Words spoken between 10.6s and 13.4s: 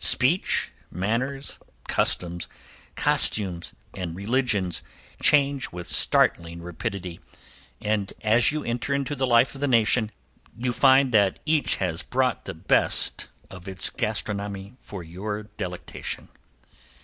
find that each has brought the best